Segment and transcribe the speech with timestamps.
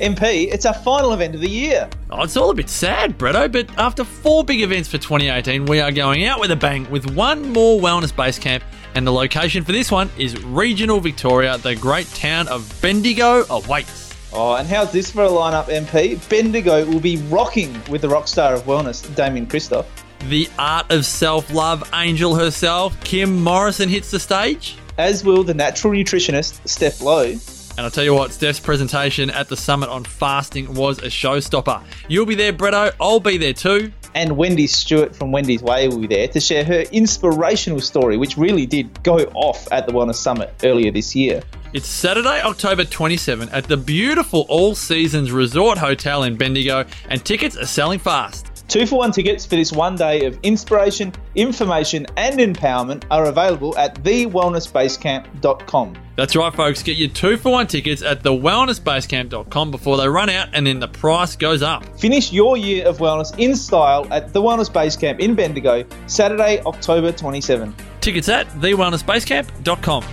[0.00, 1.88] MP, it's our final event of the year.
[2.10, 5.80] Oh, it's all a bit sad, Bretto, but after four big events for 2018, we
[5.80, 8.64] are going out with a bang with one more wellness base camp,
[8.94, 11.58] and the location for this one is regional Victoria.
[11.58, 14.14] The great town of Bendigo awaits.
[14.32, 16.28] Oh, and how's this for a lineup, MP?
[16.28, 19.86] Bendigo will be rocking with the rock star of wellness, Damian Kristof.
[20.28, 24.76] The art of self love angel herself, Kim Morrison, hits the stage.
[24.98, 27.34] As will the natural nutritionist, Steph Lowe.
[27.76, 31.82] And I'll tell you what, Steph's presentation at the summit on fasting was a showstopper.
[32.08, 32.92] You'll be there, Bretto.
[33.00, 33.92] I'll be there too.
[34.14, 38.36] And Wendy Stewart from Wendy's Way will be there to share her inspirational story, which
[38.36, 41.42] really did go off at the Wellness Summit earlier this year.
[41.72, 47.56] It's Saturday, October 27 at the beautiful All Seasons Resort Hotel in Bendigo, and tickets
[47.56, 48.43] are selling fast.
[48.68, 53.76] Two for one tickets for this one day of inspiration, information, and empowerment are available
[53.76, 55.96] at thewellnessbasecamp.com.
[56.16, 56.82] That's right, folks.
[56.82, 60.88] Get your two for one tickets at thewellnessbasecamp.com before they run out and then the
[60.88, 61.84] price goes up.
[61.98, 66.60] Finish your year of wellness in style at the Wellness Base Camp in Bendigo, Saturday,
[66.62, 67.74] October 27.
[68.00, 70.04] Tickets at thewellnessbasecamp.com.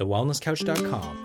[0.00, 1.24] TheWellnessCouch.com,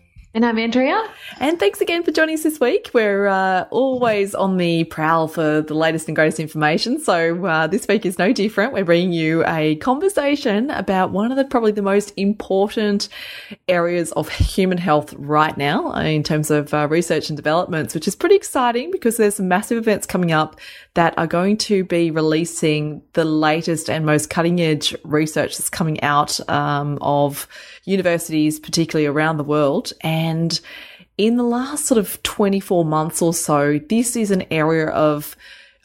[0.33, 1.09] And I'm Andrea.
[1.41, 2.89] And thanks again for joining us this week.
[2.93, 7.01] We're uh, always on the prowl for the latest and greatest information.
[7.01, 8.71] So uh, this week is no different.
[8.71, 13.09] We're bringing you a conversation about one of the probably the most important
[13.67, 18.15] areas of human health right now in terms of uh, research and developments, which is
[18.15, 20.61] pretty exciting because there's some massive events coming up
[20.93, 26.01] that are going to be releasing the latest and most cutting edge research that's coming
[26.03, 27.49] out um, of
[27.85, 29.93] universities, particularly around the world.
[30.01, 30.59] And
[31.17, 35.35] in the last sort of 24 months or so, this is an area of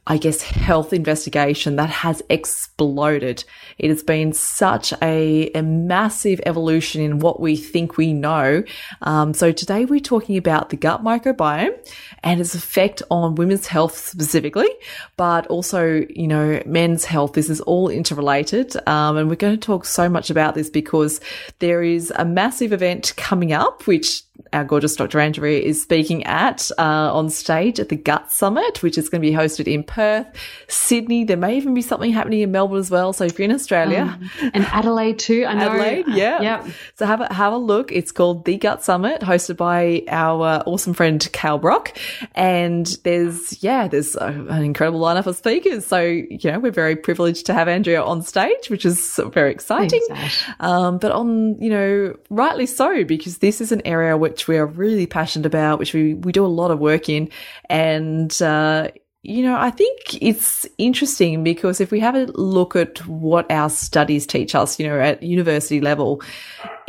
[0.09, 3.44] I guess, health investigation that has exploded.
[3.78, 8.62] It has been such a, a massive evolution in what we think we know.
[9.03, 11.77] Um, so today we're talking about the gut microbiome
[12.22, 14.69] and its effect on women's health specifically,
[15.16, 17.33] but also, you know, men's health.
[17.33, 18.77] This is all interrelated.
[18.87, 21.21] Um, and we're going to talk so much about this because
[21.59, 24.22] there is a massive event coming up, which
[24.53, 25.21] our gorgeous Dr.
[25.21, 29.29] Andrea is speaking at uh, on stage at the Gut Summit, which is going to
[29.29, 30.27] be hosted in Perth,
[30.69, 31.25] Sydney.
[31.25, 33.13] There may even be something happening in Melbourne as well.
[33.13, 35.71] So if you're in Australia, um, and Adelaide too, I know.
[35.71, 36.67] Adelaide, yeah, yep.
[36.95, 37.93] So have a have a look.
[37.93, 41.97] It's called the Gut Summit, hosted by our uh, awesome friend Cal Brock,
[42.35, 45.87] and there's yeah, there's a, an incredible lineup of speakers.
[45.87, 50.03] So you know, we're very privileged to have Andrea on stage, which is very exciting.
[50.09, 54.57] Thanks, um, but on you know, rightly so because this is an area which we
[54.57, 57.31] are really passionate about, which we, we do a lot of work in.
[57.71, 58.89] And, uh,
[59.23, 63.71] you know, I think it's interesting because if we have a look at what our
[63.71, 66.23] studies teach us, you know, at university level,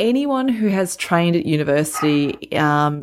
[0.00, 3.02] anyone who has trained at university, um,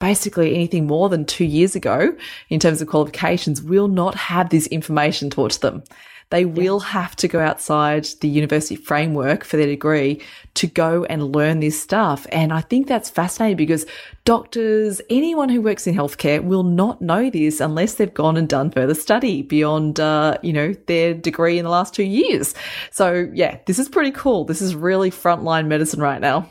[0.00, 2.16] basically anything more than two years ago
[2.48, 5.82] in terms of qualifications will not have this information taught to them.
[6.30, 10.22] They will have to go outside the university framework for their degree
[10.54, 12.26] to go and learn this stuff.
[12.30, 13.86] And I think that's fascinating because
[14.24, 18.70] doctors, anyone who works in healthcare will not know this unless they've gone and done
[18.70, 22.54] further study beyond, uh, you know, their degree in the last two years.
[22.90, 24.44] So yeah, this is pretty cool.
[24.44, 26.50] This is really frontline medicine right now.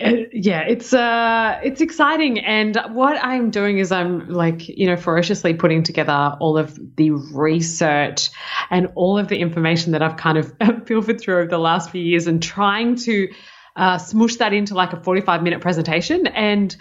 [0.00, 4.96] Uh, yeah, it's uh, it's exciting, and what I'm doing is I'm like you know
[4.96, 8.30] ferociously putting together all of the research
[8.70, 10.54] and all of the information that I've kind of
[10.86, 13.28] filtered through over the last few years, and trying to
[13.78, 16.26] uh, smush that into like a 45 minute presentation.
[16.26, 16.76] And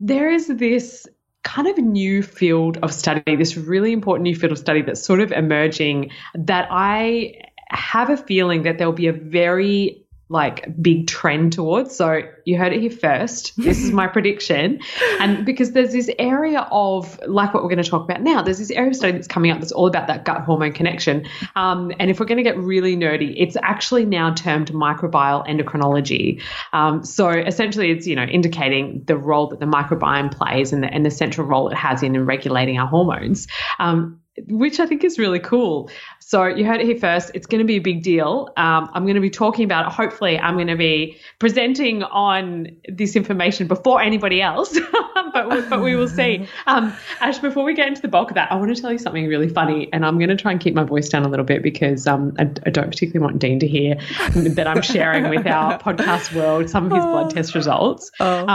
[0.00, 1.06] there is this
[1.42, 5.20] kind of new field of study, this really important new field of study that's sort
[5.20, 7.34] of emerging that I
[7.68, 10.01] have a feeling that there'll be a very
[10.32, 11.94] like big trend towards.
[11.94, 13.54] So you heard it here first.
[13.56, 14.80] This is my prediction.
[15.20, 18.58] And because there's this area of, like what we're going to talk about now, there's
[18.58, 21.26] this area of study that's coming up that's all about that gut hormone connection.
[21.54, 26.40] Um, and if we're going to get really nerdy, it's actually now termed microbial endocrinology.
[26.72, 30.92] Um, so essentially, it's, you know, indicating the role that the microbiome plays and the,
[30.92, 33.48] and the central role it has in regulating our hormones.
[33.78, 35.90] Um, which I think is really cool.
[36.20, 37.30] So you heard it here first.
[37.34, 38.48] It's going to be a big deal.
[38.56, 39.92] Um, I'm going to be talking about it.
[39.92, 44.78] Hopefully, I'm going to be presenting on this information before anybody else,
[45.32, 46.48] but, we, but we will see.
[46.66, 48.98] Um, Ash, before we get into the bulk of that, I want to tell you
[48.98, 51.44] something really funny, and I'm going to try and keep my voice down a little
[51.44, 53.96] bit because um, I, I don't particularly want Dean to hear
[54.34, 58.10] that I'm sharing with our podcast world some of his blood test results.
[58.20, 58.46] Oh.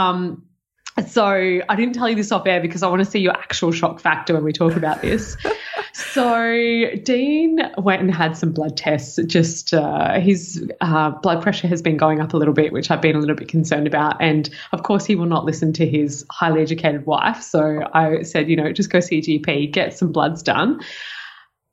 [1.06, 3.70] So I didn't tell you this off air because I want to see your actual
[3.70, 5.36] shock factor when we talk about this.
[5.92, 9.18] so Dean went and had some blood tests.
[9.26, 13.00] Just uh, his uh, blood pressure has been going up a little bit, which I've
[13.00, 14.20] been a little bit concerned about.
[14.20, 17.42] And of course, he will not listen to his highly educated wife.
[17.42, 20.80] So I said, you know, just go see a GP, get some bloods done.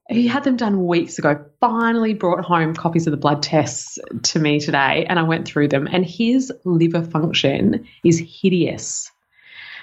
[0.08, 1.44] He had them done weeks ago.
[1.60, 5.70] Finally, brought home copies of the blood tests to me today, and I went through
[5.70, 5.88] them.
[5.92, 9.12] And his liver function is hideous.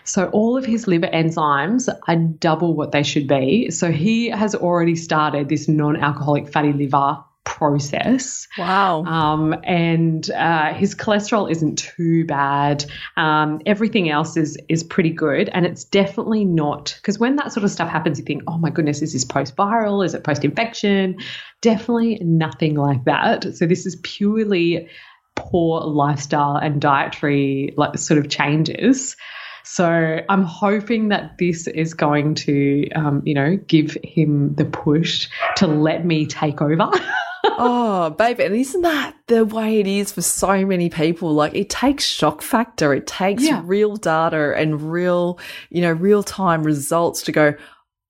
[0.04, 3.70] So all of his liver enzymes are double what they should be.
[3.70, 8.46] So he has already started this non-alcoholic fatty liver process.
[8.56, 9.04] Wow.
[9.04, 12.84] Um, and uh, his cholesterol isn't too bad.
[13.16, 17.64] Um, everything else is is pretty good, and it's definitely not because when that sort
[17.64, 20.04] of stuff happens, you think, oh my goodness, is this post viral?
[20.04, 21.16] Is it post infection?
[21.60, 23.54] Definitely nothing like that.
[23.56, 24.88] So this is purely
[25.34, 29.16] poor lifestyle and dietary like sort of changes.
[29.64, 35.28] So I'm hoping that this is going to, um, you know, give him the push
[35.56, 36.90] to let me take over.
[37.44, 38.44] oh, baby.
[38.44, 41.32] And isn't that the way it is for so many people?
[41.32, 42.92] Like it takes shock factor.
[42.92, 43.62] It takes Yeah.
[43.64, 45.38] real data and real,
[45.70, 47.54] you know, real time results to go,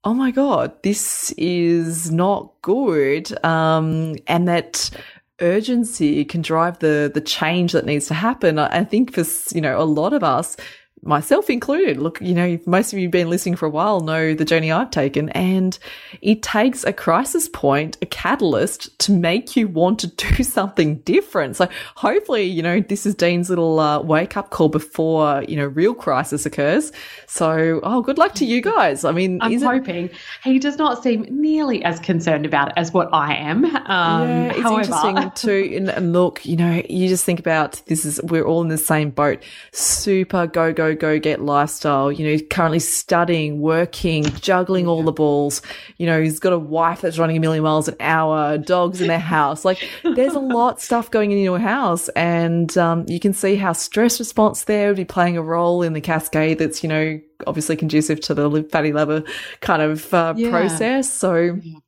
[0.05, 3.33] oh my God, this is not good.
[3.45, 4.91] Um, and that
[5.41, 8.59] urgency can drive the, the change that needs to happen.
[8.59, 9.25] I I think for,
[9.55, 10.57] you know, a lot of us,
[11.03, 11.99] myself included.
[11.99, 14.71] Look, you know, most of you have been listening for a while know the journey
[14.71, 15.79] I've taken, and
[16.21, 21.57] it takes a crisis point, a catalyst to make you want to do something different.
[21.57, 25.67] So hopefully, you know, this is Dean's little uh, wake up call before, you know,
[25.67, 26.93] real crisis occurs.
[27.27, 29.05] So, oh, good luck to you guys.
[29.05, 30.11] I mean, I'm is it- hoping
[30.45, 33.65] he does not seem nearly as concerned about it as what I am.
[33.65, 33.73] Um,
[34.29, 35.77] yeah, it's however, interesting too.
[35.77, 38.79] And, and look, you know, you just think about this is we're all in the
[38.79, 39.43] same boat.
[39.73, 42.11] Super go go go get lifestyle.
[42.13, 45.63] You know, he's currently studying, working, juggling all the balls.
[45.99, 49.09] You know, he's got a wife that's running a million miles an hour, dogs in
[49.09, 49.65] their house.
[49.65, 53.57] Like, there's a lot of stuff going in your house, and um, you can see
[53.57, 56.59] how stress response there would be playing a role in the cascade.
[56.59, 59.25] That's you know obviously conducive to the fatty liver
[59.61, 60.51] kind of uh, Yeah.
[60.51, 61.11] process.
[61.13, 61.59] So.
[61.63, 61.79] Yeah,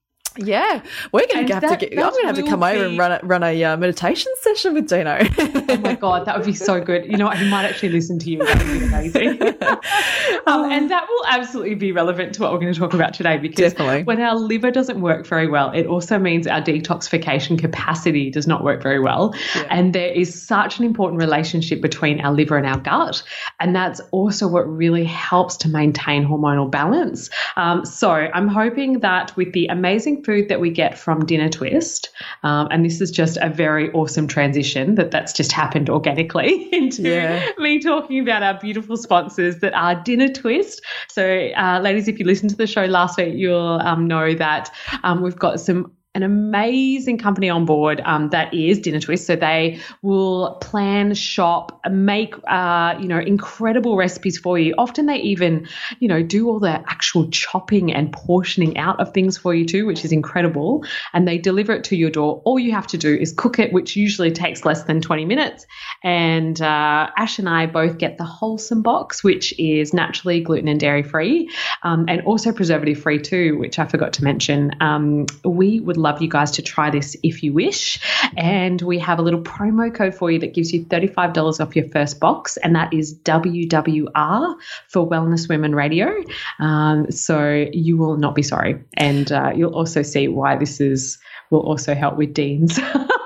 [1.13, 1.99] we're going to have that- to get.
[1.99, 4.75] I'm going to have to come over and run a, run a uh, meditation session
[4.75, 5.21] with Dino.
[5.67, 7.07] Oh my god, that would be so good.
[7.07, 7.39] You know what?
[7.39, 8.39] He might actually listen to you.
[8.39, 9.43] That would be amazing.
[10.47, 13.39] um, and that will absolutely be relevant to what we're going to talk about today
[13.39, 14.05] because Definitely.
[14.05, 18.63] when our liver doesn't work very well, it also means our detoxification capacity does not
[18.63, 19.35] work very well.
[19.69, 23.23] And there is such an important relationship between our liver and our gut.
[23.61, 27.31] And that's also what really helps to maintain hormonal balance.
[27.57, 32.11] Um, so I'm hoping that with the amazing food that we get from Dinner Twist,
[32.43, 37.03] um, and this is just a very awesome transition that that's just happened organically into
[37.03, 37.45] Yeah.
[37.59, 40.83] me talking about our beautiful sponsors that are Dinner Twist.
[41.09, 44.71] So, uh, ladies, if you listened to the show last week, you'll um, know that
[45.03, 49.27] um, we've got some an amazing company on board um, that is Dinner Twist.
[49.27, 54.75] So they will plan, shop, make uh, you know incredible recipes for you.
[54.79, 55.67] Often they even
[55.99, 59.87] you know do all the actual chopping and portioning out of things for you too,
[59.87, 60.85] which is incredible.
[61.13, 62.41] And they deliver it to your door.
[62.45, 65.67] All you have to do is cook it, which usually takes less than 20 minutes.
[66.03, 70.79] And uh, Ash and I both get the wholesome box, which is naturally gluten and
[70.79, 71.51] dairy free,
[71.83, 74.71] um, and also preservative free too, which I forgot to mention.
[74.81, 77.99] Um, we would love you guys to try this if you wish.
[78.37, 81.89] And we have a little promo code for you that gives you $35 off your
[81.89, 84.55] first box, and that is WWR
[84.89, 86.23] for Wellness Women Radio.
[86.61, 88.83] Um, so you will not be sorry.
[88.97, 91.19] And uh, you'll also see why this is
[91.51, 92.79] will also help with Dean's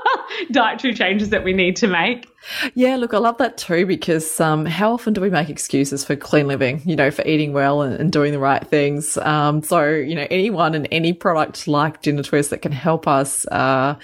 [0.51, 2.27] dietary changes that we need to make.
[2.75, 6.15] Yeah, look, I love that too because um, how often do we make excuses for
[6.15, 9.19] clean living, you know, for eating well and, and doing the right things?
[9.19, 13.45] Um, so, you know, anyone and any product like Dinner Twist that can help us
[13.49, 13.97] uh,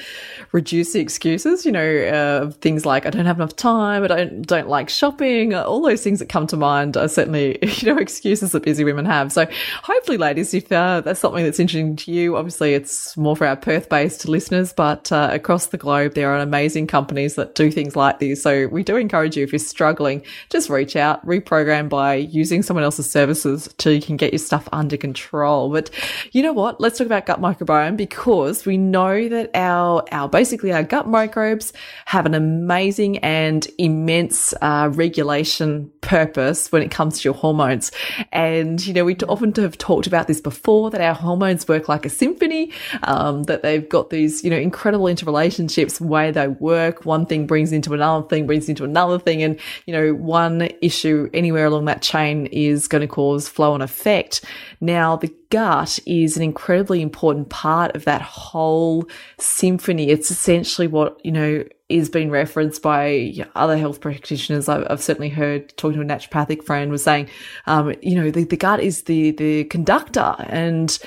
[0.52, 4.42] reduce the excuses, you know, uh, things like I don't have enough time, I don't
[4.42, 8.52] don't like shopping, all those things that come to mind are certainly, you know, excuses
[8.52, 9.32] that busy women have.
[9.32, 9.46] So,
[9.82, 13.56] hopefully, ladies, if uh, that's something that's interesting to you, obviously it's more for our
[13.56, 18.18] Perth-based listeners, but uh, across the globe there are amazing companies that do things like
[18.18, 22.62] this So we do encourage you if you're struggling, just reach out, reprogram by using
[22.62, 25.70] someone else's services till you can get your stuff under control.
[25.70, 25.90] But
[26.32, 26.80] you know what?
[26.80, 31.72] Let's talk about gut microbiome because we know that our, our basically our gut microbes
[32.06, 37.90] have an amazing and immense uh, regulation purpose when it comes to your hormones.
[38.30, 42.06] And, you know, we often have talked about this before that our hormones work like
[42.06, 47.04] a symphony, um, that they've got these, you know, incredible interrelationships, way they work.
[47.04, 49.42] One thing brings into another thing, brings into another thing.
[49.42, 53.82] And, you know, one issue anywhere along that chain is going to cause flow and
[53.82, 54.44] effect.
[54.80, 59.08] Now, the gut is an incredibly important part of that whole
[59.38, 60.10] symphony.
[60.10, 64.68] It's essentially what, you know, is being referenced by other health practitioners.
[64.68, 67.28] I've, I've, certainly heard talking to a naturopathic friend was saying,
[67.66, 70.98] um, you know, the, the gut is the, the conductor and,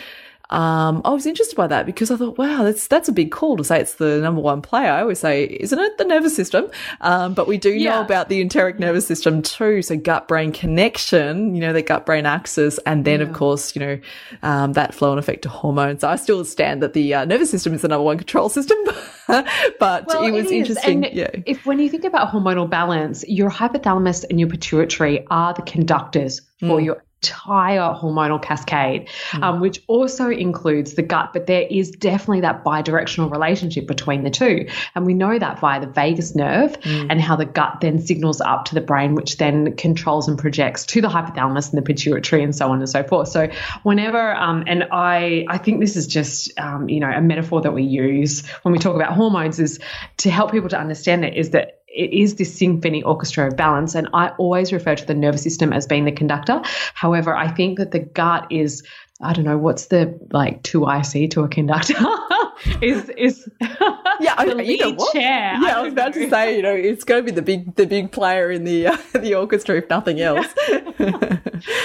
[0.49, 3.57] um, I was interested by that because I thought, wow, that's that's a big call
[3.57, 4.89] to say it's the number one player.
[4.91, 6.69] I always say, isn't it the nervous system?
[7.01, 7.95] Um, but we do yeah.
[7.95, 9.81] know about the enteric nervous system too.
[9.81, 13.27] So gut brain connection, you know, the gut brain axis, and then yeah.
[13.27, 13.99] of course, you know,
[14.41, 16.03] um, that flow and effect to hormones.
[16.03, 18.77] I still stand that the uh, nervous system is the number one control system,
[19.27, 21.05] but well, it was it interesting.
[21.05, 21.29] And yeah.
[21.45, 26.41] If when you think about hormonal balance, your hypothalamus and your pituitary are the conductors
[26.59, 26.85] for mm.
[26.85, 29.43] your entire hormonal cascade, mm.
[29.43, 31.33] um, which also includes the gut.
[31.33, 34.67] But there is definitely that bidirectional relationship between the two.
[34.93, 37.07] And we know that via the vagus nerve mm.
[37.09, 40.85] and how the gut then signals up to the brain, which then controls and projects
[40.87, 43.29] to the hypothalamus and the pituitary and so on and so forth.
[43.29, 43.49] So
[43.83, 47.73] whenever, um, and I, I think this is just, um, you know, a metaphor that
[47.73, 49.79] we use when we talk about hormones is
[50.17, 53.95] to help people to understand it is that it is this symphony orchestra of balance.
[53.95, 56.61] And I always refer to the nervous system as being the conductor.
[56.93, 58.83] However, I think that the gut is
[59.19, 61.95] I don't know what's the like two IC to a conductor
[62.81, 65.13] is is yeah I, you know what?
[65.13, 65.57] chair.
[65.61, 66.23] Yeah, I, I was about know.
[66.23, 68.87] to say you know it's going to be the big the big player in the
[68.87, 70.47] uh, the orchestra if nothing else.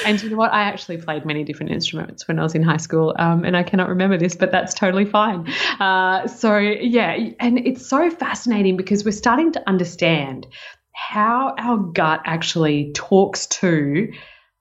[0.04, 0.52] and you know what?
[0.52, 3.62] I actually played many different instruments when I was in high school, um, and I
[3.62, 5.48] cannot remember this, but that's totally fine.
[5.80, 10.46] Uh, so yeah, and it's so fascinating because we're starting to understand
[10.94, 14.12] how our gut actually talks to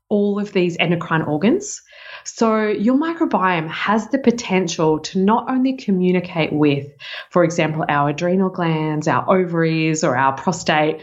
[0.09, 1.81] all of these endocrine organs.
[2.23, 6.87] So, your microbiome has the potential to not only communicate with,
[7.29, 11.01] for example, our adrenal glands, our ovaries, or our prostate,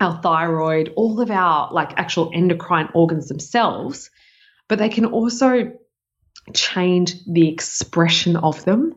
[0.00, 4.10] our thyroid, all of our like actual endocrine organs themselves,
[4.68, 5.72] but they can also
[6.52, 8.94] change the expression of them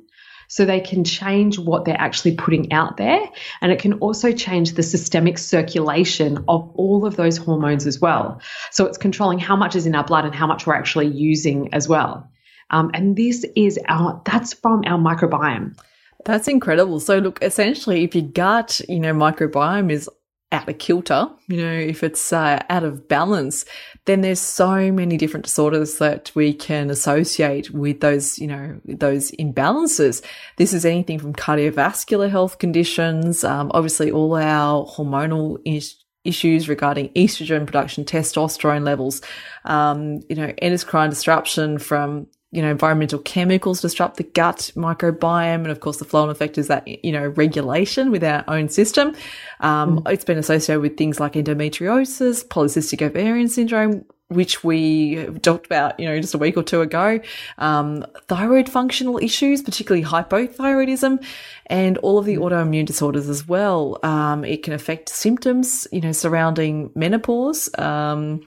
[0.48, 3.20] so they can change what they're actually putting out there.
[3.62, 8.42] And it can also change the systemic circulation of all of those hormones as well.
[8.72, 11.74] So it's controlling how much is in our blood and how much we're actually using
[11.74, 12.30] as well.
[12.70, 15.78] Um, and this is our, that's from our microbiome.
[16.26, 17.00] That's incredible.
[17.00, 20.10] So look, essentially, if your gut, you know, microbiome is
[20.52, 23.66] out of kilter, you know, if it's uh, out of balance,
[24.06, 29.32] then there's so many different disorders that we can associate with those, you know, those
[29.32, 30.24] imbalances.
[30.56, 37.10] This is anything from cardiovascular health conditions, um, obviously all our hormonal is- issues regarding
[37.10, 39.22] estrogen production, testosterone levels,
[39.66, 45.56] um, you know, endocrine disruption from you know, environmental chemicals disrupt the gut microbiome.
[45.56, 48.70] And of course, the flow on effect is that, you know, regulation with our own
[48.70, 49.16] system.
[49.60, 50.12] Um, mm.
[50.12, 56.08] It's been associated with things like endometriosis, polycystic ovarian syndrome, which we talked about, you
[56.08, 57.20] know, just a week or two ago,
[57.58, 61.24] um, thyroid functional issues, particularly hypothyroidism,
[61.66, 64.00] and all of the autoimmune disorders as well.
[64.04, 68.46] Um, it can affect symptoms, you know, surrounding menopause, um,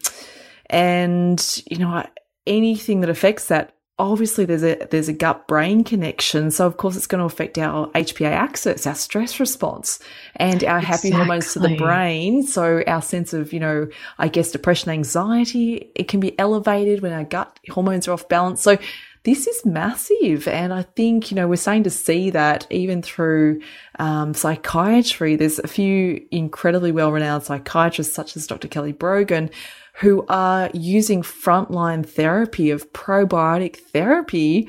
[0.70, 2.06] and you know,
[2.46, 6.96] anything that affects that obviously there's a there's a gut brain connection so of course
[6.96, 9.98] it's going to affect our hpa axis our stress response
[10.36, 11.10] and our happy exactly.
[11.12, 13.86] hormones to the brain so our sense of you know
[14.18, 18.62] i guess depression anxiety it can be elevated when our gut hormones are off balance
[18.62, 18.78] so
[19.24, 20.48] this is massive.
[20.48, 23.60] And I think, you know, we're starting to see that even through
[23.98, 25.36] um, psychiatry.
[25.36, 28.68] There's a few incredibly well renowned psychiatrists, such as Dr.
[28.68, 29.50] Kelly Brogan,
[29.94, 34.68] who are using frontline therapy of probiotic therapy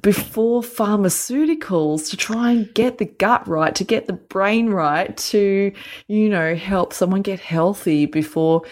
[0.00, 5.72] before pharmaceuticals to try and get the gut right, to get the brain right, to,
[6.08, 8.62] you know, help someone get healthy before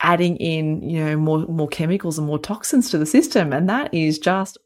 [0.00, 3.52] adding in, you know, more, more chemicals and more toxins to the system.
[3.52, 4.58] And that is just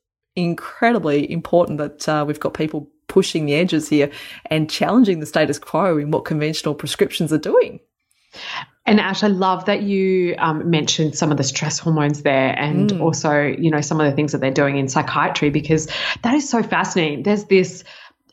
[0.44, 4.11] incredibly important that uh, we've got people pushing the edges here
[4.47, 7.80] and challenging the status quo in what conventional prescriptions are doing.
[8.87, 12.90] And Ash, I love that you um, mentioned some of the stress hormones there and
[12.90, 13.00] mm.
[13.00, 15.88] also, you know, some of the things that they're doing in psychiatry because
[16.23, 17.23] that is so fascinating.
[17.23, 17.85] There's this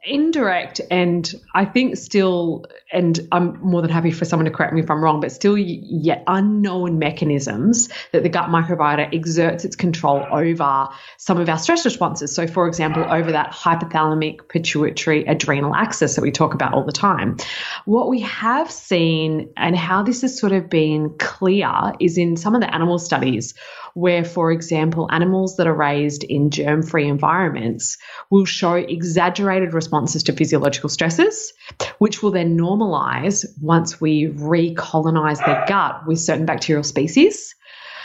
[0.07, 4.81] indirect and I think still, and I'm more than happy for someone to correct me
[4.81, 10.25] if I'm wrong, but still yet unknown mechanisms that the gut microbiota exerts its control
[10.31, 10.87] over
[11.17, 12.33] some of our stress responses.
[12.33, 16.91] So, for example, over that hypothalamic pituitary adrenal axis that we talk about all the
[16.91, 17.37] time.
[17.85, 22.55] What we have seen and how this has sort of been clear is in some
[22.55, 23.53] of the animal studies
[23.97, 27.97] where, for example, animals that are raised in germ free environments
[28.29, 31.51] will show exaggerated responses to physiological stresses,
[31.97, 37.55] which will then normalize once we recolonize their gut with certain bacterial species.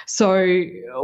[0.07, 0.35] So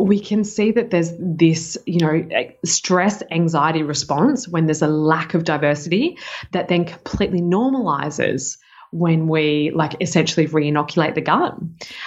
[0.01, 2.27] we can see that there's this, you know,
[2.65, 6.17] stress anxiety response when there's a lack of diversity
[6.53, 8.57] that then completely normalizes
[8.91, 11.59] when we like essentially re-inoculate the gut.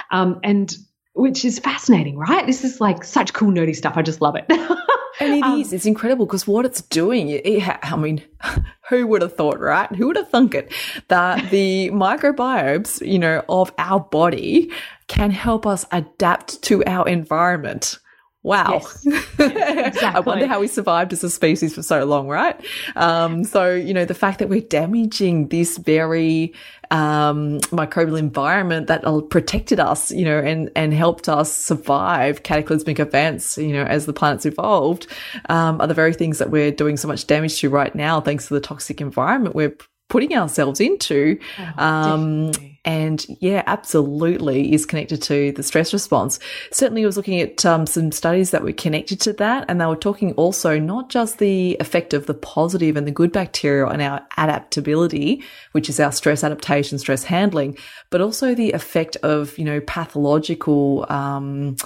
[0.09, 0.75] Um, and
[1.13, 2.45] which is fascinating, right?
[2.45, 3.97] This is like such cool nerdy stuff.
[3.97, 4.45] I just love it.
[5.19, 5.73] and it um, is.
[5.73, 8.23] It's incredible because what it's doing, it, I mean,
[8.89, 9.93] who would have thought, right?
[9.95, 10.71] Who would have thunk it
[11.09, 14.71] that the microbiomes, you know, of our body
[15.07, 17.97] can help us adapt to our environment?
[18.43, 18.81] Wow.
[18.81, 19.05] Yes.
[19.37, 20.01] exactly.
[20.01, 22.59] I wonder how we survived as a species for so long, right?
[22.95, 26.55] Um, so, you know, the fact that we're damaging this very
[26.91, 33.57] um, microbial environment that protected us, you know, and, and helped us survive cataclysmic events,
[33.57, 35.07] you know, as the planet's evolved,
[35.49, 38.47] um, are the very things that we're doing so much damage to right now, thanks
[38.47, 39.75] to the toxic environment we're
[40.11, 41.39] putting ourselves into.
[41.57, 42.51] Oh, um,
[42.83, 46.37] and yeah, absolutely is connected to the stress response.
[46.71, 49.85] Certainly, I was looking at um, some studies that were connected to that, and they
[49.85, 54.01] were talking also not just the effect of the positive and the good bacteria on
[54.01, 57.77] our adaptability, which is our stress adaptation, stress handling,
[58.09, 61.77] but also the effect of, you know, pathological, um,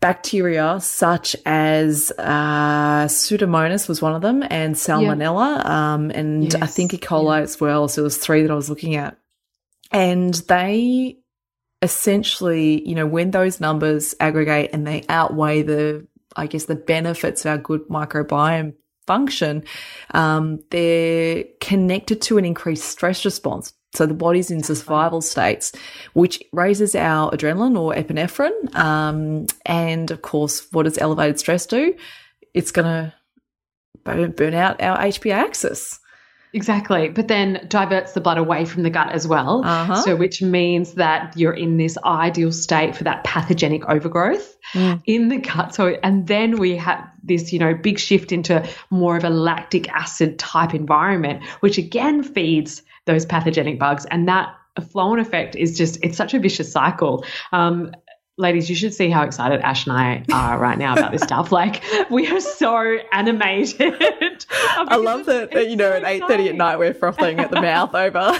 [0.00, 5.94] bacteria such as uh, Pseudomonas was one of them, and Salmonella, yeah.
[5.94, 6.54] um, and yes.
[6.62, 6.98] I think E.
[6.98, 7.42] coli yeah.
[7.42, 7.88] as well.
[7.88, 9.18] So there's three that I was looking at,
[9.90, 11.18] and they
[11.82, 17.44] essentially, you know, when those numbers aggregate and they outweigh the, I guess, the benefits
[17.44, 18.74] of our good microbiome
[19.06, 19.64] function,
[20.12, 23.72] um, they're connected to an increased stress response.
[23.94, 25.72] So the body's in survival states,
[26.12, 28.74] which raises our adrenaline or epinephrine.
[28.74, 31.94] Um, and of course, what does elevated stress do?
[32.52, 33.14] It's going to
[34.04, 35.98] burn, burn out our HPA axis.
[36.54, 37.08] Exactly.
[37.10, 39.62] But then diverts the blood away from the gut as well.
[39.64, 39.96] Uh-huh.
[39.96, 45.02] So, which means that you're in this ideal state for that pathogenic overgrowth mm.
[45.04, 45.74] in the gut.
[45.74, 49.90] So, and then we have this, you know, big shift into more of a lactic
[49.90, 54.06] acid type environment, which again feeds those pathogenic bugs.
[54.12, 54.54] And that
[54.92, 57.24] flow on effect is just, it's such a vicious cycle.
[57.50, 57.90] Um,
[58.38, 61.52] ladies, you should see how excited Ash and I are right now about this stuff.
[61.52, 63.94] Like we are so animated.
[64.50, 67.50] I love that, that you know, so at eight thirty at night we're frothing at
[67.50, 68.18] the mouth over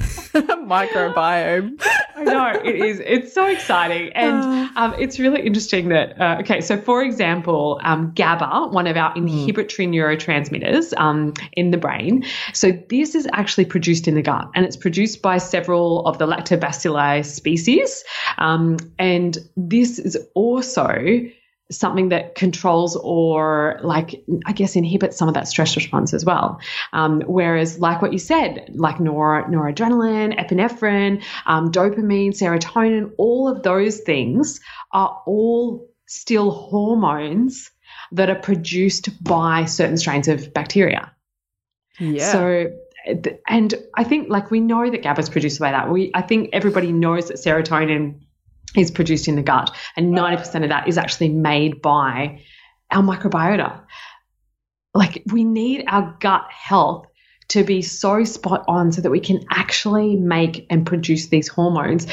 [0.69, 1.83] microbiome.
[2.17, 3.01] I know it is.
[3.05, 4.69] It's so exciting, and uh.
[4.81, 6.19] um, it's really interesting that.
[6.21, 9.27] Uh, okay, so for example, um, GABA, one of our hmm.
[9.27, 9.95] inhibitory mm.
[9.95, 12.25] neurotransmitters um, in the brain.
[12.53, 16.27] So this is actually produced in the gut, and it's produced by several of the
[16.27, 18.05] lactobacilli species,
[18.39, 20.99] um, and this this is also
[21.71, 26.59] something that controls or like i guess inhibits some of that stress response as well.
[26.95, 33.63] Um, whereas like what you said like nor- noradrenaline epinephrine um, dopamine serotonin all of
[33.63, 34.61] those things
[34.93, 37.71] are all still hormones
[38.13, 41.13] that are produced by certain strains of bacteria.
[41.99, 42.33] Yeah.
[42.33, 42.73] So
[43.49, 45.91] and i think like we know that GABA is produced by that.
[45.91, 48.21] We i think everybody knows that serotonin
[48.77, 52.41] is produced in the gut, and 90% of that is actually made by
[52.91, 53.81] our microbiota.
[54.95, 57.07] Like, we need our gut health
[57.49, 62.07] to be so spot on so that we can actually make and produce these hormones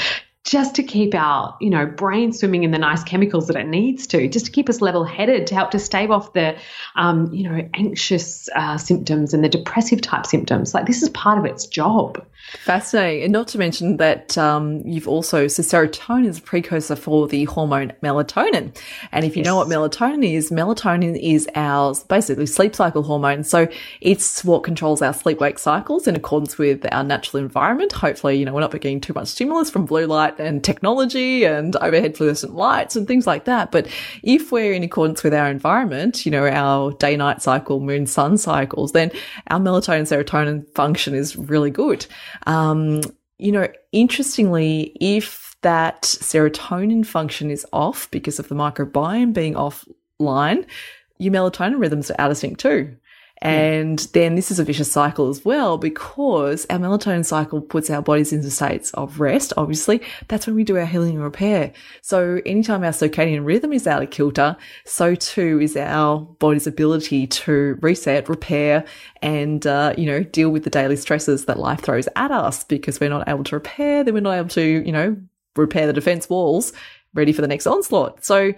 [0.45, 4.05] just to keep our, you know, brain swimming in the nice chemicals that it needs
[4.05, 6.55] to, just to keep us level headed, to help to stave off the,
[6.95, 10.75] um, you know, anxious uh, symptoms and the depressive type symptoms.
[10.75, 12.23] Like this is part of its job.
[12.59, 13.23] Fascinating.
[13.23, 17.45] And not to mention that um, you've also, so serotonin is a precursor for the
[17.45, 18.75] hormone melatonin.
[19.11, 19.47] And if you yes.
[19.47, 23.43] know what melatonin is, melatonin is our basically sleep cycle hormone.
[23.43, 23.67] So
[23.99, 27.93] it's what controls our sleep wake cycles in accordance with our natural environment.
[27.93, 31.75] Hopefully, you know, we're not getting too much stimulus from blue light and technology and
[31.77, 33.71] overhead fluorescent lights and things like that.
[33.71, 33.87] But
[34.23, 38.37] if we're in accordance with our environment, you know, our day night cycle, moon sun
[38.37, 39.11] cycles, then
[39.47, 42.05] our melatonin serotonin function is really good.
[42.47, 43.01] Um,
[43.37, 50.65] you know, interestingly, if that serotonin function is off because of the microbiome being offline,
[51.17, 52.95] your melatonin rhythms are out of sync too.
[53.41, 58.01] And then this is a vicious cycle as well because our melatonin cycle puts our
[58.01, 59.51] bodies into states of rest.
[59.57, 61.73] Obviously, that's when we do our healing and repair.
[62.01, 67.27] So anytime our circadian rhythm is out of kilter, so too is our body's ability
[67.27, 68.85] to reset, repair,
[69.21, 72.99] and, uh, you know, deal with the daily stresses that life throws at us because
[72.99, 75.17] we're not able to repair, then we're not able to, you know,
[75.55, 76.73] repair the defense walls
[77.13, 78.23] ready for the next onslaught.
[78.23, 78.53] So,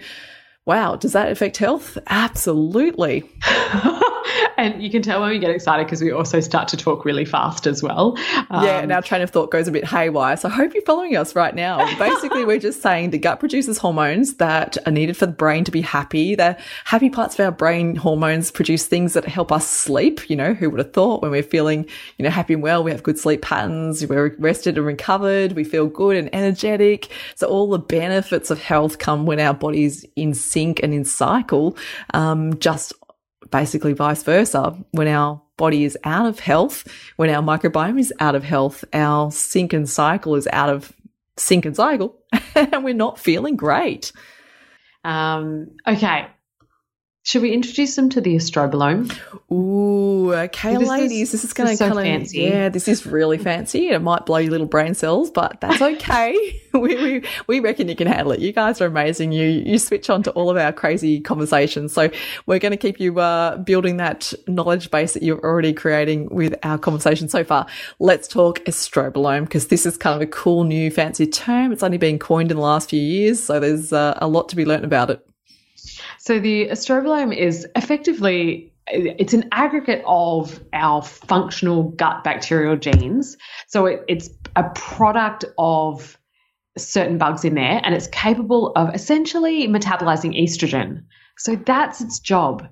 [0.65, 1.97] wow, does that affect health?
[2.07, 3.23] Absolutely.
[4.57, 7.25] and you can tell when we get excited because we also start to talk really
[7.25, 8.17] fast as well.
[8.49, 10.37] Um, yeah, and our train of thought goes a bit haywire.
[10.37, 11.77] So I hope you're following us right now.
[11.99, 15.71] Basically, we're just saying the gut produces hormones that are needed for the brain to
[15.71, 16.35] be happy.
[16.35, 20.29] The happy parts of our brain hormones produce things that help us sleep.
[20.29, 21.85] You know, who would have thought when we're feeling,
[22.17, 25.63] you know, happy and well, we have good sleep patterns, we're rested and recovered, we
[25.63, 27.09] feel good and energetic.
[27.35, 31.77] So all the benefits of health come when our body's in sync and in cycle.
[32.13, 32.93] Um, just
[33.51, 34.77] basically vice versa.
[34.91, 39.31] When our body is out of health, when our microbiome is out of health, our
[39.31, 40.93] sync and cycle is out of
[41.37, 42.15] sync and cycle,
[42.55, 44.11] and we're not feeling great.
[45.03, 46.27] Um, okay.
[47.27, 49.13] Should we introduce them to the estrobolome?
[49.51, 52.37] Ooh, okay, this ladies, is, this is going to so kind of fancy.
[52.37, 53.87] Yeah, this is really fancy.
[53.87, 56.61] And it might blow your little brain cells, but that's okay.
[56.73, 58.39] we, we we reckon you can handle it.
[58.39, 59.33] You guys are amazing.
[59.33, 61.91] You you switch on to all of our crazy conversations.
[61.91, 62.09] So
[62.45, 66.55] we're going to keep you uh, building that knowledge base that you're already creating with
[66.63, 67.65] our conversation so far.
[67.99, 71.73] Let's talk estrobolome because this is kind of a cool new fancy term.
[71.73, 74.55] It's only been coined in the last few years, so there's uh, a lot to
[74.55, 75.27] be learned about it.
[76.17, 83.35] So the estrobolome is effectively it's an aggregate of our functional gut bacterial genes.
[83.67, 86.17] So it, it's a product of
[86.77, 91.03] certain bugs in there and it's capable of essentially metabolizing estrogen.
[91.37, 92.67] So that's its job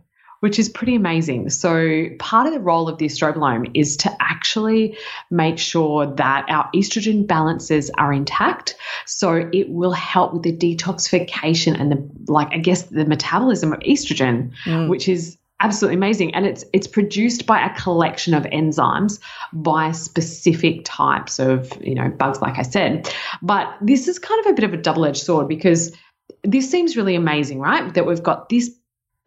[0.45, 1.49] which is pretty amazing.
[1.49, 4.95] So, part of the role of the estrobolome is to actually
[5.31, 8.75] make sure that our estrogen balances are intact.
[9.07, 13.79] So, it will help with the detoxification and the, like, I guess, the metabolism of
[13.79, 14.87] estrogen, mm.
[14.87, 19.19] which is absolutely amazing and it's it's produced by a collection of enzymes
[19.53, 23.09] by specific types of you know bugs like i said
[23.41, 25.95] but this is kind of a bit of a double-edged sword because
[26.43, 28.69] this seems really amazing right that we've got this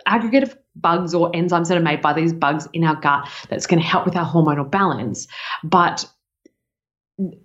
[0.06, 3.66] aggregate of bugs or enzymes that are made by these bugs in our gut that's
[3.66, 5.26] going to help with our hormonal balance.
[5.62, 6.06] But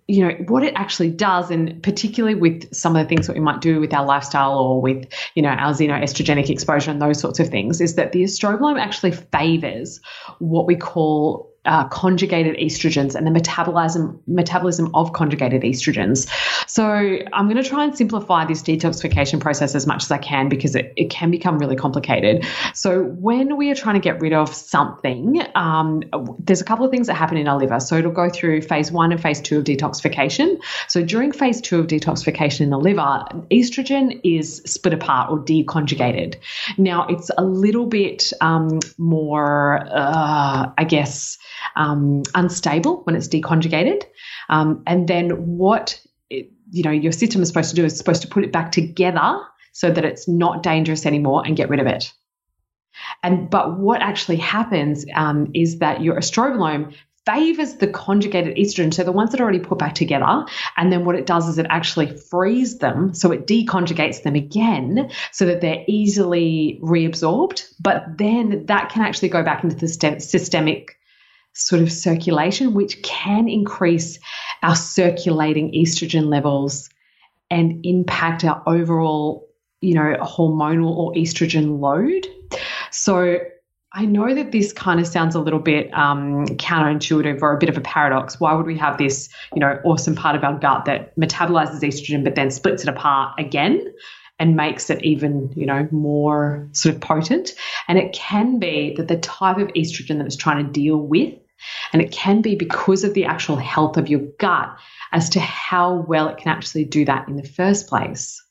[0.08, 3.40] you know what it actually does and particularly with some of the things that we
[3.40, 7.40] might do with our lifestyle or with you know our xenoestrogenic exposure and those sorts
[7.40, 10.00] of things is that the estrobolome actually favors
[10.38, 16.28] what we call uh, conjugated estrogens and the metabolism metabolism of conjugated estrogens.
[16.68, 20.50] So I'm going to try and simplify this detoxification process as much as I can
[20.50, 22.46] because it, it can become really complicated.
[22.74, 26.04] So when we are trying to get rid of something, um,
[26.40, 27.80] there's a couple of things that happen in our liver.
[27.80, 30.62] So it'll go through phase one and phase two of detoxification.
[30.88, 36.36] So during phase two of detoxification in the liver, estrogen is split apart or deconjugated.
[36.78, 41.38] Now it's a little bit um, more, uh, I guess
[41.76, 44.04] um, unstable when it's deconjugated.
[44.50, 46.00] Um, and then what
[46.30, 48.72] it, you know your system is supposed to do is supposed to put it back
[48.72, 49.40] together
[49.72, 52.12] so that it's not dangerous anymore and get rid of it.
[53.24, 56.94] And but what actually happens um, is that your estrobolome
[57.26, 60.46] favors the conjugated estrogen, so the ones that are already put back together.
[60.78, 65.10] And then what it does is it actually frees them, so it deconjugates them again,
[65.32, 67.74] so that they're easily reabsorbed.
[67.80, 70.98] But then that can actually go back into the systemic
[71.54, 74.20] sort of circulation, which can increase
[74.62, 76.90] our circulating estrogen levels
[77.50, 79.48] and impact our overall,
[79.82, 82.28] you know, hormonal or estrogen load.
[82.92, 83.38] So
[83.96, 87.70] I know that this kind of sounds a little bit um, counterintuitive or a bit
[87.70, 88.40] of a paradox.
[88.40, 92.24] Why would we have this, you know, awesome part of our gut that metabolizes estrogen
[92.24, 93.94] but then splits it apart again?
[94.40, 97.52] And makes it even, you know, more sort of potent.
[97.88, 101.36] And it can be that the type of estrogen that it's trying to deal with
[101.92, 104.76] and it can be because of the actual health of your gut
[105.12, 108.42] as to how well it can actually do that in the first place.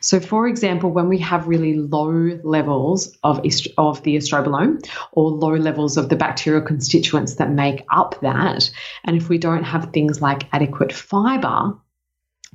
[0.00, 5.30] So, for example, when we have really low levels of, est- of the estrobolome or
[5.30, 8.70] low levels of the bacterial constituents that make up that,
[9.04, 11.76] and if we don't have things like adequate fiber,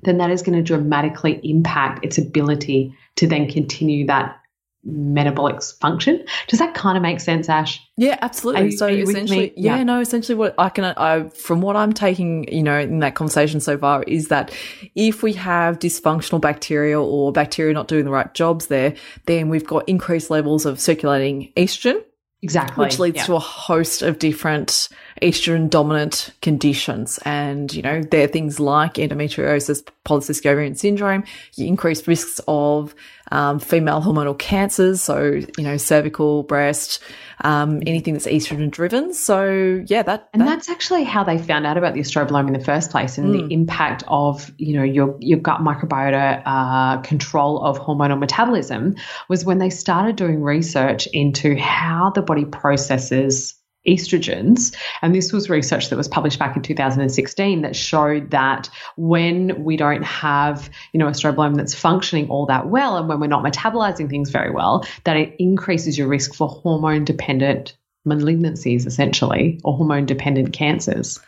[0.03, 4.39] then that is going to dramatically impact its ability to then continue that
[4.85, 6.25] metabolic function.
[6.47, 7.79] Does that kind of make sense, Ash?
[7.95, 8.71] Yeah, absolutely.
[8.71, 9.77] So essentially, yeah.
[9.77, 9.83] yeah.
[9.83, 13.59] no, essentially what I can, I, from what I'm taking, you know, in that conversation
[13.59, 14.53] so far is that
[14.95, 19.65] if we have dysfunctional bacteria or bacteria not doing the right jobs there, then we've
[19.65, 22.03] got increased levels of circulating estrogen
[22.43, 22.83] Exactly.
[22.85, 23.25] which leads Yeah.
[23.25, 24.89] to a host of different
[25.21, 27.17] estrogen dominant conditions.
[27.25, 31.23] And, you know, there are things like endometriosis, polycystic ovarian syndrome,
[31.57, 32.93] increased risks of
[33.31, 35.01] um, female hormonal cancers.
[35.01, 35.23] So,
[35.57, 37.01] you know, cervical, breast,
[37.43, 39.13] um, anything that's estrogen driven.
[39.13, 42.53] So, yeah, that, And that- that's actually how they found out about the estrobolome in
[42.53, 47.63] the first place and the impact of, you know, your, your gut microbiota uh, control
[47.63, 48.95] of hormonal metabolism
[49.29, 53.53] was when they started doing research into how the body processes
[53.87, 54.73] estrogens.
[55.01, 59.75] And this was research that was published back in 2016 that showed that when we
[59.75, 64.09] don't have, you know, estrobolome that's functioning all that well and when we're not metabolizing
[64.09, 67.75] things very well, that it increases your risk for hormone dependent
[68.07, 71.19] malignancies essentially or hormone dependent cancers.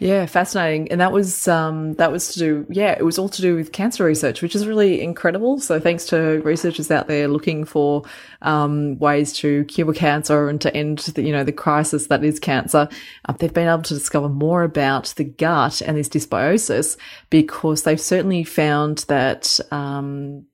[0.00, 0.90] Yeah, fascinating.
[0.90, 3.70] And that was um that was to do yeah, it was all to do with
[3.72, 5.60] cancer research, which is really incredible.
[5.60, 8.02] So thanks to researchers out there looking for
[8.42, 12.40] um ways to cure cancer and to end the, you know the crisis that is
[12.40, 12.88] cancer.
[13.28, 16.96] Uh, they've been able to discover more about the gut and this dysbiosis
[17.30, 20.44] because they've certainly found that um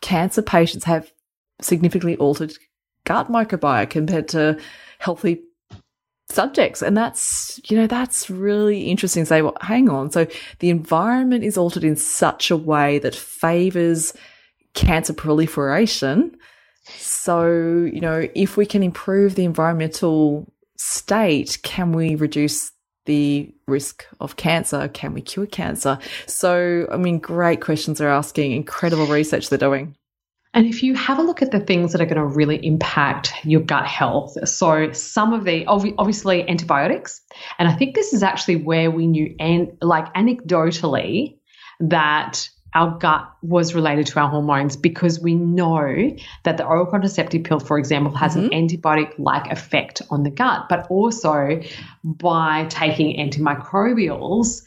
[0.00, 1.12] cancer patients have
[1.60, 2.52] significantly altered
[3.04, 4.58] gut microbiome compared to
[4.98, 5.42] healthy
[6.30, 6.82] subjects.
[6.82, 10.10] And that's, you know, that's really interesting to say, well, hang on.
[10.10, 10.26] So
[10.58, 14.12] the environment is altered in such a way that favors
[14.74, 16.36] cancer proliferation.
[16.96, 22.72] So, you know, if we can improve the environmental state, can we reduce
[23.06, 24.88] the risk of cancer?
[24.88, 25.98] Can we cure cancer?
[26.26, 29.96] So, I mean, great questions they're asking, incredible research they're doing.
[30.54, 33.32] And if you have a look at the things that are going to really impact
[33.44, 37.20] your gut health, so some of the obviously antibiotics,
[37.58, 41.38] and I think this is actually where we knew, and like anecdotally,
[41.80, 47.44] that our gut was related to our hormones because we know that the oral contraceptive
[47.44, 51.60] pill, for example, has an antibiotic like effect on the gut, but also
[52.04, 54.64] by taking antimicrobials,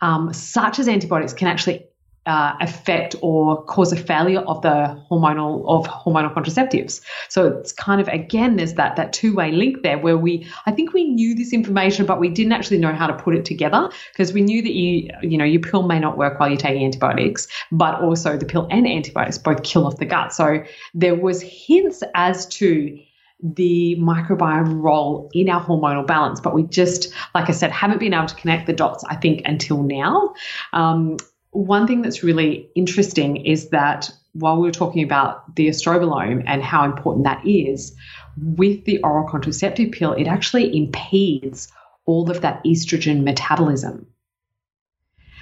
[0.00, 1.86] um, such as antibiotics, can actually
[2.26, 7.00] uh, affect or cause a failure of the hormonal of hormonal contraceptives.
[7.28, 10.72] So it's kind of again there's that that two way link there where we I
[10.72, 13.90] think we knew this information but we didn't actually know how to put it together
[14.12, 16.84] because we knew that you you know your pill may not work while you're taking
[16.84, 20.32] antibiotics but also the pill and antibiotics both kill off the gut.
[20.32, 20.62] So
[20.94, 22.98] there was hints as to
[23.42, 28.14] the microbiome role in our hormonal balance, but we just, like I said, haven't been
[28.14, 30.34] able to connect the dots, I think, until now.
[30.72, 31.16] Um,
[31.52, 36.62] one thing that's really interesting is that while we were talking about the estrobolome and
[36.62, 37.94] how important that is,
[38.36, 41.70] with the oral contraceptive pill, it actually impedes
[42.06, 44.06] all of that estrogen metabolism.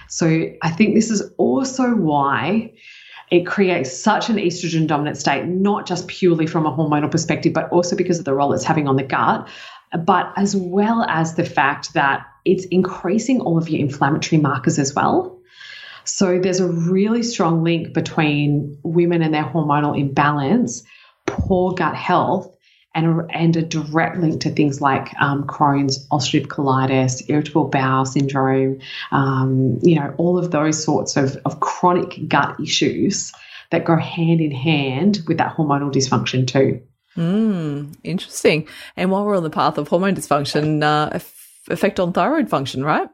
[0.09, 2.73] So I think this is also why
[3.31, 7.71] it creates such an estrogen dominant state, not just purely from a hormonal perspective, but
[7.71, 9.49] also because of the role it's having on the gut,
[10.05, 14.95] but as well as the fact that it's increasing all of your inflammatory markers as
[14.95, 15.40] well.
[16.05, 20.83] So there's a really strong link between women and their hormonal imbalance,
[21.27, 22.57] poor gut health,
[22.95, 28.05] and a, and a direct link to things like um, Crohn's, ulcerative colitis, irritable bowel
[28.05, 28.81] syndrome,
[29.13, 33.33] um, you know, all of those sorts of, of chronic gut issues
[33.71, 36.83] that go hand in hand with that hormonal dysfunction too.
[37.17, 38.67] Mm, interesting.
[38.97, 41.19] And while we're on the path of hormone dysfunction, uh,
[41.69, 43.09] effect on thyroid function, right?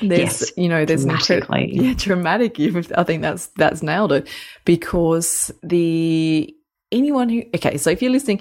[0.00, 1.70] There's, Yes, you know, there's an incre- dramatically.
[1.72, 2.58] yeah, dramatic.
[2.96, 4.28] I think that's that's nailed it
[4.64, 6.54] because the
[6.92, 8.40] anyone who okay, so if you're listening,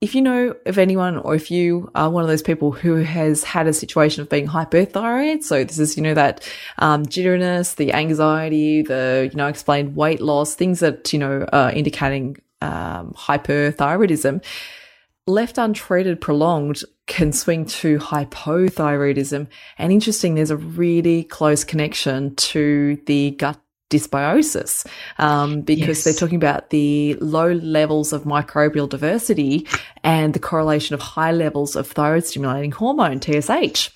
[0.00, 3.42] if you know of anyone or if you are one of those people who has
[3.42, 7.92] had a situation of being hyperthyroid, so this is, you know, that um, jitteriness, the
[7.92, 14.40] anxiety, the, you know, explained weight loss, things that, you know, are indicating um, hyperthyroidism,
[15.28, 19.46] left untreated, prolonged, can swing to hypothyroidism.
[19.78, 23.60] And interesting, there's a really close connection to the gut
[23.90, 24.86] dysbiosis
[25.18, 26.04] um, because Yes.
[26.04, 29.66] they're talking about the low levels of microbial diversity
[30.04, 33.90] and the correlation of high levels of thyroid stimulating hormone TSH.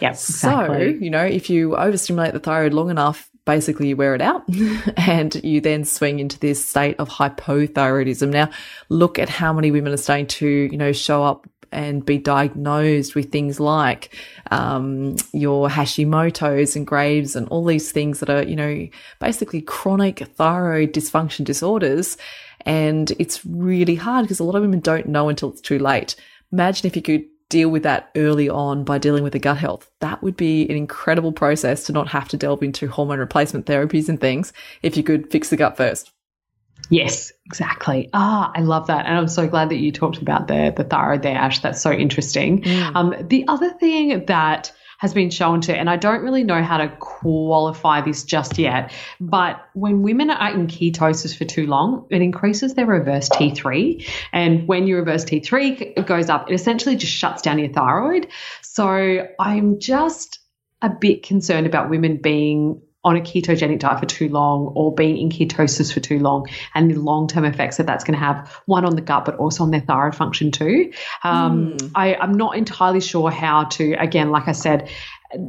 [0.00, 4.20] Yep, So, you know, if you overstimulate the thyroid long enough, basically you wear it
[4.20, 4.44] out
[4.98, 8.28] and you then swing into this state of hypothyroidism.
[8.28, 8.50] Now,
[8.90, 13.14] look at how many women are starting to, you know, show up and be diagnosed
[13.14, 14.14] with things like
[14.50, 18.86] um, your Hashimoto's and Graves and all these things that are, you know,
[19.20, 22.16] basically chronic thyroid dysfunction disorders.
[22.60, 26.16] And it's really hard because a lot of women don't know until it's too late.
[26.52, 29.90] Imagine if you could deal with that early on by dealing with the gut health.
[30.00, 34.08] That would be an incredible process to not have to delve into hormone replacement therapies
[34.08, 36.12] and things if you could fix the gut first.
[36.90, 38.10] Yes, exactly.
[38.12, 39.06] Ah, I love that.
[39.06, 41.60] And I'm so glad that you talked about the, the thyroid there, Ash.
[41.60, 42.62] That's so interesting.
[42.62, 42.96] Mm.
[42.96, 46.78] Um, the other thing that has been shown to, and I don't really know how
[46.78, 52.22] to qualify this just yet, but when women are in ketosis for too long, it
[52.22, 54.08] increases their reverse T3.
[54.32, 58.28] And when your reverse T3 goes up, it essentially just shuts down your thyroid.
[58.62, 60.38] So I'm just
[60.82, 65.16] a bit concerned about women being on a ketogenic diet for too long or being
[65.16, 68.52] in ketosis for too long and the long term effects that that's going to have,
[68.66, 70.92] one on the gut, but also on their thyroid function too.
[71.22, 71.90] Um, mm.
[71.94, 74.90] I, I'm not entirely sure how to, again, like I said,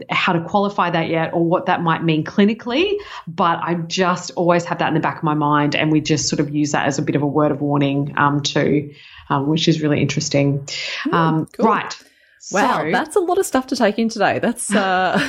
[0.07, 4.65] how to qualify that yet or what that might mean clinically, but I just always
[4.65, 6.85] have that in the back of my mind, and we just sort of use that
[6.85, 8.93] as a bit of a word of warning um, too,
[9.29, 10.67] um, which is really interesting.
[11.05, 11.65] Mm, um, cool.
[11.65, 11.95] Right.
[12.51, 14.39] Wow, so, that's a lot of stuff to take in today.
[14.39, 15.19] That's uh,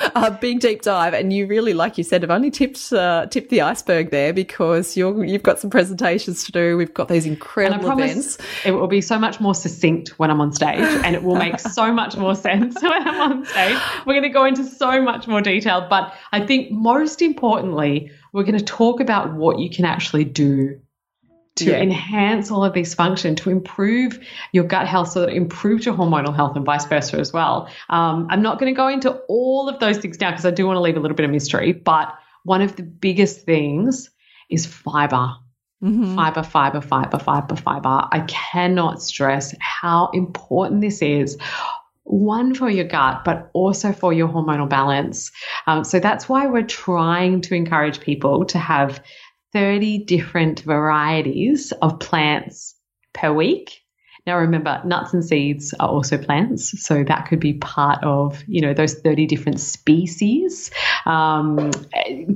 [0.14, 3.50] a big deep dive, and you really, like you said, have only tipped uh, tipped
[3.50, 6.76] the iceberg there because you're you've got some presentations to do.
[6.76, 8.38] We've got these incredible events.
[8.64, 11.58] It will be so much more succinct when I'm on stage, and it will make
[11.78, 13.78] so much more sense when I'm on stage.
[14.06, 18.44] We're going to go into so much more detail, but I think most importantly, we're
[18.44, 20.80] going to talk about what you can actually do
[21.56, 21.78] to yeah.
[21.78, 24.18] enhance all of these function to improve
[24.52, 27.68] your gut health so that it improves your hormonal health and vice versa as well.
[27.90, 30.66] Um, I'm not going to go into all of those things now because I do
[30.66, 34.10] want to leave a little bit of mystery, but one of the biggest things
[34.48, 35.34] is fiber.
[35.82, 36.14] Mm-hmm.
[36.14, 38.08] Fiber, fiber, fiber, fiber, fiber.
[38.12, 41.36] I cannot stress how important this is
[42.04, 45.30] one for your gut, but also for your hormonal balance.
[45.66, 49.02] Um, so that's why we're trying to encourage people to have
[49.52, 52.74] 30 different varieties of plants
[53.12, 53.81] per week.
[54.24, 58.60] Now remember, nuts and seeds are also plants, so that could be part of you
[58.60, 60.70] know those thirty different species.
[61.06, 61.72] Um,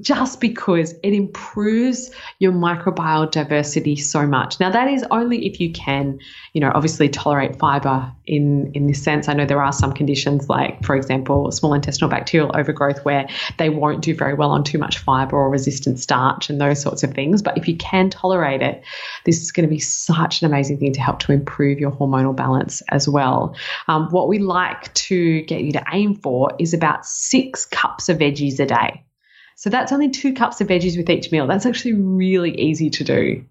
[0.01, 4.59] just because it improves your microbial diversity so much.
[4.59, 6.19] Now that is only if you can,
[6.55, 9.29] you know, obviously tolerate fiber in in this sense.
[9.29, 13.69] I know there are some conditions like, for example, small intestinal bacterial overgrowth where they
[13.69, 17.15] won't do very well on too much fiber or resistant starch and those sorts of
[17.15, 17.43] things.
[17.43, 18.83] But if you can tolerate it,
[19.25, 22.35] this is going to be such an amazing thing to help to improve your hormonal
[22.35, 23.57] balance as well.
[23.89, 28.19] Um, what we like to get you to aim for is about six cups of
[28.19, 29.03] veggies a day.
[29.57, 31.47] So that's only two cups of veggies with each meal.
[31.47, 33.45] That's actually really easy to do.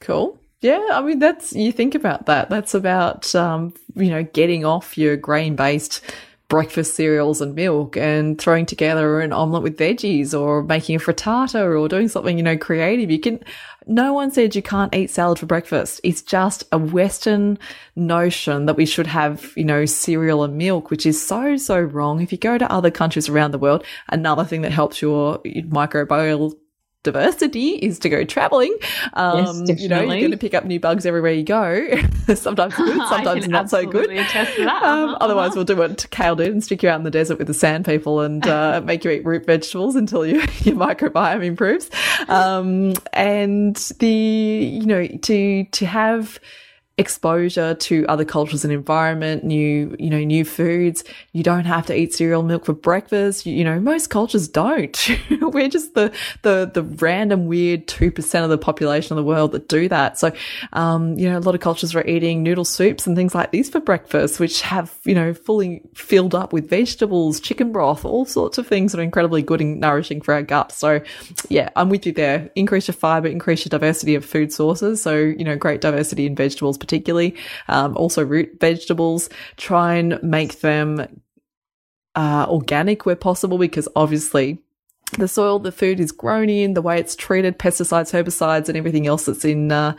[0.00, 0.38] Cool.
[0.62, 2.48] Yeah, I mean that's you think about that.
[2.48, 6.00] That's about um, you know getting off your grain based
[6.48, 11.60] breakfast cereals and milk and throwing together an omelette with veggies or making a frittata
[11.62, 13.10] or doing something you know creative.
[13.10, 13.44] You can.
[13.86, 16.00] No one said you can't eat salad for breakfast.
[16.02, 17.58] It's just a Western
[17.96, 22.22] notion that we should have, you know, cereal and milk, which is so, so wrong.
[22.22, 26.54] If you go to other countries around the world, another thing that helps your microbiome
[27.04, 28.76] diversity is to go traveling.
[29.12, 31.88] Um, yes, you know, you're going to pick up new bugs everywhere you go.
[32.34, 34.10] sometimes good, sometimes not so good.
[34.10, 35.56] Um, uh-huh, otherwise, uh-huh.
[35.56, 37.84] we'll do what Kale did and stick you out in the desert with the sand
[37.84, 41.88] people and uh, make you eat root vegetables until you, your microbiome improves.
[42.28, 46.40] Um, and the, you know, to, to have,
[46.96, 51.02] exposure to other cultures and environment, new, you know, new foods.
[51.32, 53.46] You don't have to eat cereal milk for breakfast.
[53.46, 55.10] You, you know, most cultures don't.
[55.40, 59.68] We're just the, the, the random weird 2% of the population of the world that
[59.68, 60.20] do that.
[60.20, 60.30] So,
[60.72, 63.68] um, you know, a lot of cultures are eating noodle soups and things like these
[63.68, 68.56] for breakfast, which have, you know, fully filled up with vegetables, chicken broth, all sorts
[68.56, 70.70] of things that are incredibly good and nourishing for our gut.
[70.70, 71.00] So
[71.48, 72.50] yeah, I'm with you there.
[72.54, 75.02] Increase your fiber, increase your diversity of food sources.
[75.02, 77.34] So, you know, great diversity in vegetables, particularly,
[77.68, 79.30] um, also root vegetables.
[79.56, 81.22] Try and make them
[82.14, 84.58] uh, organic where possible because obviously
[85.18, 89.06] the soil the food is grown in, the way it's treated, pesticides, herbicides, and everything
[89.06, 89.96] else that's in uh,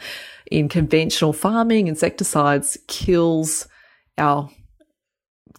[0.52, 3.68] in conventional farming, insecticides kills
[4.18, 4.50] our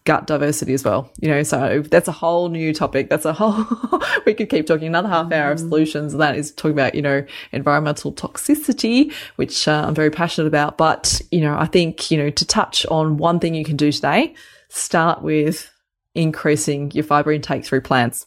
[0.07, 1.11] gut diversity as well.
[1.21, 3.11] You know, so that's a whole new topic.
[3.11, 3.67] That's a whole,
[4.27, 5.69] we could keep talking another half hour of mm.
[5.69, 6.15] solutions.
[6.15, 10.79] And that is talking about, you know, environmental toxicity, which uh, I'm very passionate about.
[10.79, 13.93] But, you know, I think, you know, to touch on one thing you can do
[13.93, 14.35] today,
[14.69, 15.71] start with
[16.15, 18.27] increasing your fiber intake through plants.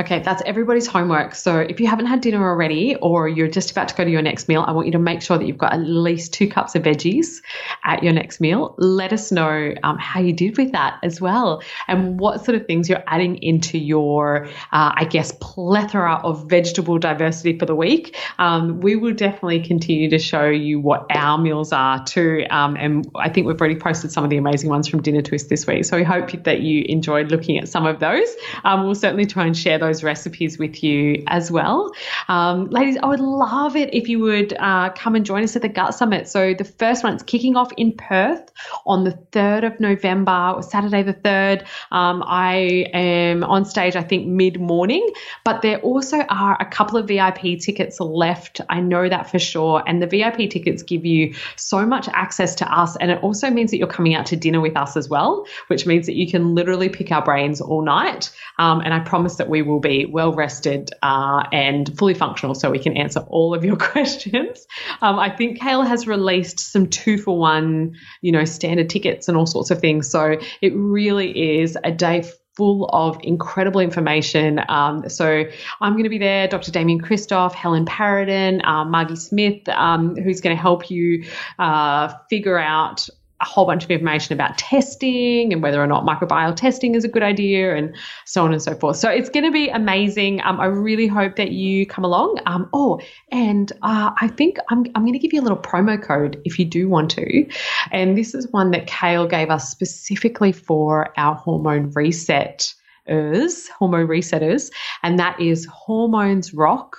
[0.00, 1.34] Okay, that's everybody's homework.
[1.34, 4.22] So if you haven't had dinner already or you're just about to go to your
[4.22, 6.74] next meal, I want you to make sure that you've got at least two cups
[6.74, 7.42] of veggies
[7.84, 8.74] at your next meal.
[8.78, 12.66] Let us know um, how you did with that as well and what sort of
[12.66, 18.16] things you're adding into your, uh, I guess, plethora of vegetable diversity for the week.
[18.38, 22.46] Um, we will definitely continue to show you what our meals are too.
[22.48, 25.50] Um, and I think we've already posted some of the amazing ones from Dinner Twist
[25.50, 25.84] this week.
[25.84, 28.28] So we hope that you enjoyed looking at some of those.
[28.64, 31.92] Um, we'll certainly try and share those recipes with you as well.
[32.28, 35.62] Um, ladies, I would love it if you would uh, come and join us at
[35.62, 36.28] the Gut Summit.
[36.28, 38.50] So the first one is kicking off in Perth
[38.86, 41.66] on the 3rd of November, or Saturday the 3rd.
[41.90, 45.06] Um, I am on stage, I think, mid morning,
[45.44, 48.60] but there also are a couple of VIP tickets left.
[48.68, 49.82] I know that for sure.
[49.86, 52.96] And the VIP tickets give you so much access to us.
[52.96, 55.86] And it also means that you're coming out to dinner with us as well, which
[55.86, 58.30] means that you can literally pick our brains all night.
[58.58, 62.70] Um, and I promise that we will be well rested uh, and fully functional so
[62.70, 64.66] we can answer all of your questions.
[65.00, 69.36] Um, I think Kale has released some two for one, you know, standard tickets and
[69.36, 70.10] all sorts of things.
[70.10, 72.24] So it really is a day
[72.56, 74.60] full of incredible information.
[74.68, 75.44] Um, so
[75.80, 76.70] I'm going to be there, Dr.
[76.70, 81.24] Damian Kristof, Helen Padarin, uh, Margie Smith, um, who's going to help you
[81.58, 83.08] uh, figure out
[83.42, 87.08] a whole bunch of information about testing and whether or not microbial testing is a
[87.08, 88.96] good idea and so on and so forth.
[88.96, 90.40] So it's going to be amazing.
[90.44, 92.38] Um, I really hope that you come along.
[92.46, 96.00] Um, oh, and uh, I think I'm, I'm going to give you a little promo
[96.00, 97.46] code if you do want to.
[97.90, 102.72] And this is one that Kale gave us specifically for our hormone reset
[103.08, 104.70] hormone resetters,
[105.02, 106.96] and that is hormones rock,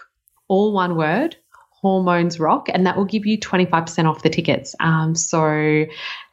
[0.49, 1.37] all one word,
[1.83, 4.73] hormones rock and that will give you 25% off the tickets.
[4.79, 5.85] Um, so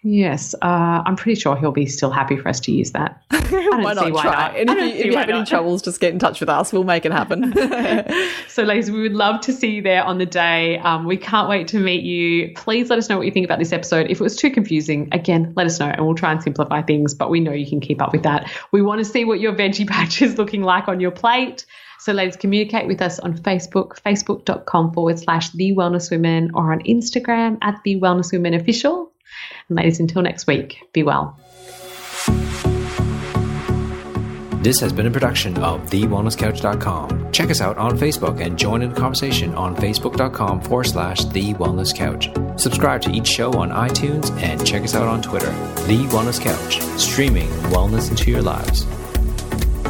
[0.02, 3.22] yes uh, i'm pretty sure he'll be still happy for us to use that.
[3.30, 4.32] Why not why try?
[4.32, 4.56] not.
[4.56, 5.36] and if you, if you have not.
[5.36, 6.72] any troubles just get in touch with us.
[6.72, 7.52] We'll make it happen.
[8.48, 10.78] So ladies we would love to see you there on the day.
[10.78, 12.52] Um, we can't wait to meet you.
[12.54, 14.10] Please let us know what you think about this episode.
[14.10, 17.14] If it was too confusing again let us know and we'll try and simplify things
[17.14, 18.50] but we know you can keep up with that.
[18.72, 21.66] We want to see what your veggie patch is looking like on your plate
[22.00, 26.80] so, ladies, communicate with us on Facebook, facebook.com forward slash The Wellness Women, or on
[26.84, 29.12] Instagram at The Wellness Women Official.
[29.68, 31.38] And, ladies, until next week, be well.
[34.62, 37.32] This has been a production of TheWellnessCouch.com.
[37.32, 41.52] Check us out on Facebook and join in the conversation on Facebook.com forward slash The
[41.54, 42.30] Wellness Couch.
[42.58, 45.50] Subscribe to each show on iTunes and check us out on Twitter.
[45.86, 48.86] The Wellness Couch, streaming wellness into your lives.